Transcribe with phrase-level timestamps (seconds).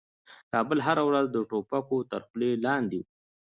[0.51, 3.05] کابل هره ورځ د توپکو تر خولې لاندې و.